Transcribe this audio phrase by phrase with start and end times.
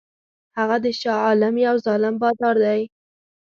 [0.57, 2.81] هغه د شاه عالم یو ظالم بادار دی.